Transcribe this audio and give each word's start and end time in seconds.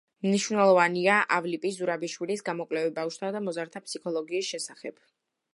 მნიშვნელოვანია 0.25 1.17
ავლიპი 1.35 1.71
ზურაბაშვილის 1.75 2.43
გამოკვლევები 2.49 2.97
ბავშვთა 2.97 3.33
და 3.37 3.45
მოზარდთა 3.51 3.85
ფსიქოლოგიის 3.87 4.53
შესახებ. 4.57 4.99